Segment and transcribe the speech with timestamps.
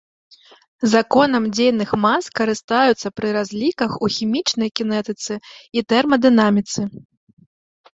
[0.93, 6.81] Законам дзейных мас карыстаюцца пры разліках у хімічнай кінетыцы і тэрмадынаміцы.